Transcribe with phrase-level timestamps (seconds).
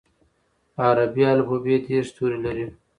[0.83, 2.65] عربي الفبې دېرش توري لري.